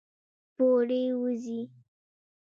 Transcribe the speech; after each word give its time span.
پورې، 0.55 1.01
وځي 1.21 1.59